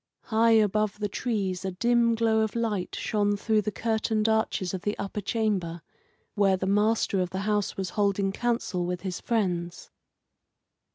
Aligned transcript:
High 0.23 0.53
above 0.53 0.97
the 0.97 1.07
trees 1.07 1.63
a 1.63 1.69
dim 1.69 2.15
glow 2.15 2.39
of 2.39 2.55
light 2.55 2.95
shone 2.95 3.37
through 3.37 3.61
the 3.61 3.71
curtained 3.71 4.27
arches 4.27 4.73
of 4.73 4.81
the 4.81 4.97
upper 4.97 5.21
chamber, 5.21 5.83
where 6.33 6.57
the 6.57 6.65
master 6.65 7.19
of 7.21 7.29
the 7.29 7.41
house 7.41 7.77
was 7.77 7.91
holding 7.91 8.31
council 8.31 8.87
with 8.87 9.01
his 9.01 9.19
friends. 9.21 9.91